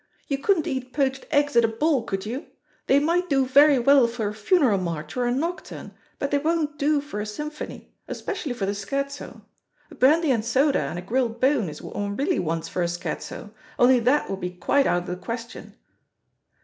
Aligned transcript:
You 0.27 0.39
couldn't 0.39 0.65
eat 0.65 0.93
poached 0.93 1.27
eggs 1.29 1.55
at 1.55 1.63
a 1.63 1.67
ball 1.67 2.01
could 2.01 2.25
you? 2.25 2.47
They 2.87 2.97
might 2.99 3.29
do 3.29 3.45
very 3.45 3.77
well 3.77 4.07
for 4.07 4.27
a 4.29 4.33
funeral 4.33 4.79
march 4.79 5.15
or 5.15 5.27
a 5.27 5.31
nocturne, 5.31 5.93
but 6.17 6.31
they 6.31 6.39
won't 6.39 6.79
do 6.79 7.01
for 7.01 7.19
a 7.21 7.25
symphony, 7.27 7.93
especially 8.07 8.53
for 8.53 8.65
the 8.65 8.73
scherzo. 8.73 9.43
A 9.91 9.93
brandy 9.93 10.31
and 10.31 10.43
soda 10.43 10.79
and 10.81 10.97
a 10.97 11.03
grilled 11.03 11.39
bone 11.39 11.69
is 11.69 11.83
what 11.83 11.93
one 11.93 12.15
really 12.17 12.39
wants 12.39 12.67
for 12.67 12.81
a 12.81 12.87
scherzo, 12.87 13.51
only 13.77 13.99
that 13.99 14.27
would 14.27 14.39
be 14.41 14.49
quite 14.49 14.87
out 14.87 15.03
of 15.03 15.07
the 15.07 15.15
question." 15.15 15.75